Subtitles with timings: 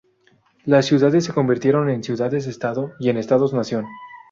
[0.65, 3.85] Las ciudades se convirtieron en ciudades-estado y en estados-nación.